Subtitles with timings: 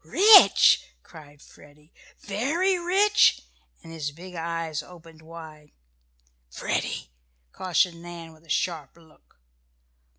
[0.03, 1.93] "Rich!" cried Freddie.
[2.21, 3.39] "Very rich?"
[3.83, 5.73] and his big eyes opened wide.
[6.49, 7.11] "Freddie!"
[7.51, 9.39] cautioned Nan, with a sharp look.